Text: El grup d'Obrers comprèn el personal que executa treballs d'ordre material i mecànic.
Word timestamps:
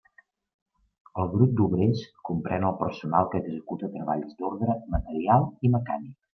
El 1.23 1.29
grup 1.33 1.51
d'Obrers 1.59 2.01
comprèn 2.31 2.67
el 2.71 2.75
personal 2.81 3.29
que 3.35 3.43
executa 3.45 3.93
treballs 3.99 4.35
d'ordre 4.43 4.81
material 4.99 5.49
i 5.71 5.75
mecànic. 5.79 6.15